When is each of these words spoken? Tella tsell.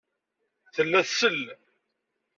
Tella 0.75 1.01
tsell. 1.07 1.43